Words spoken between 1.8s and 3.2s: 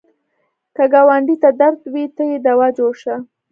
وي، ته یې دوا جوړ شه